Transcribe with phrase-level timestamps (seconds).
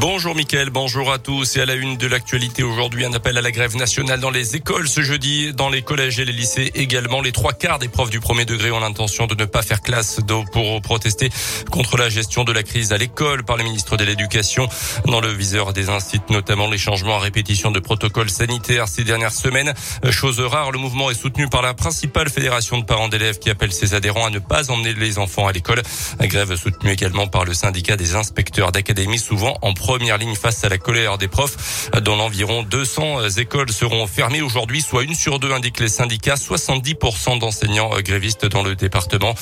[0.00, 1.56] Bonjour Mickaël, bonjour à tous.
[1.56, 4.56] Et à la une de l'actualité aujourd'hui, un appel à la grève nationale dans les
[4.56, 7.20] écoles ce jeudi, dans les collèges et les lycées également.
[7.20, 10.20] Les trois quarts des profs du premier degré ont l'intention de ne pas faire classe
[10.52, 11.30] pour protester
[11.70, 14.68] contre la gestion de la crise à l'école par le ministre de l'Éducation.
[15.06, 19.32] Dans le viseur des incite notamment les changements à répétition de protocoles sanitaires ces dernières
[19.32, 19.74] semaines.
[20.10, 23.72] Chose rare, le mouvement est soutenu par la principale fédération de parents d'élèves qui appelle
[23.72, 25.82] ses adhérents à ne pas emmener les enfants à l'école.
[26.20, 30.68] Grève soutenue également par le syndicat des inspecteurs d'académie, souvent en première ligne face à
[30.68, 31.90] la colère des profs.
[32.02, 36.36] Dans l'environ 200 écoles seront fermées aujourd'hui, soit une sur deux, indiquent les syndicats.
[36.36, 39.34] 70% d'enseignants grévistes dans le département.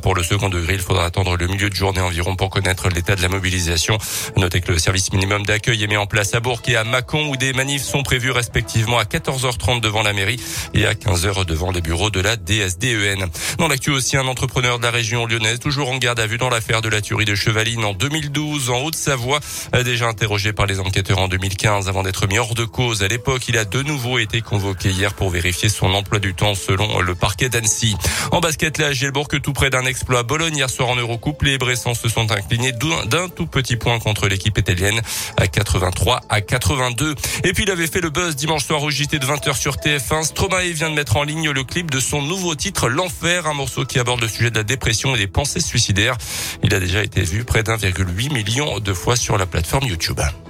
[0.00, 3.16] Pour le second degré, il faudra attendre le milieu de journée environ pour connaître l'état
[3.16, 3.98] de la mobilisation.
[4.36, 7.26] Notez que le service minimum d'accueil est mis en place à Bourg et à Mâcon
[7.30, 10.40] où des manifs sont prévus respectivement à 14h30 devant la mairie
[10.74, 13.26] et à 15h devant les bureaux de la DSDEN.
[13.58, 16.50] Dans l'actu aussi, un entrepreneur de la région lyonnaise, toujours en garde à vue dans
[16.50, 19.40] l'affaire de la tuerie de Chevaline en 2012 en Haute-Savoie
[19.88, 23.02] déjà interrogé par les enquêteurs en 2015 avant d'être mis hors de cause.
[23.02, 26.54] À l'époque, il a de nouveau été convoqué hier pour vérifier son emploi du temps
[26.54, 27.96] selon le parquet d'Annecy.
[28.30, 31.42] En basket, là, Gielbourg, tout près d'un exploit Bologne hier soir en Eurocoupe.
[31.42, 32.72] Les Bressans se sont inclinés
[33.06, 35.00] d'un tout petit point contre l'équipe italienne
[35.38, 37.14] à 83 à 82.
[37.44, 40.24] Et puis il avait fait le buzz dimanche soir au JT de 20h sur TF1.
[40.24, 43.86] Stromae vient de mettre en ligne le clip de son nouveau titre L'Enfer, un morceau
[43.86, 46.18] qui aborde le sujet de la dépression et des pensées suicidaires.
[46.62, 49.46] Il a déjà été vu près d'1,8 million de fois sur la
[49.78, 50.47] plateforme YouTube.